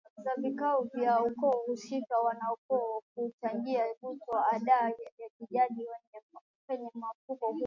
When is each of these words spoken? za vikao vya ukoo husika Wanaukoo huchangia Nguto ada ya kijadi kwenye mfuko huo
za 0.23 0.31
vikao 0.37 0.81
vya 0.93 1.23
ukoo 1.23 1.63
husika 1.65 2.17
Wanaukoo 2.19 3.01
huchangia 3.15 3.85
Nguto 4.03 4.39
ada 4.51 4.93
ya 5.19 5.29
kijadi 5.39 5.87
kwenye 6.67 6.89
mfuko 6.95 7.35
huo 7.51 7.59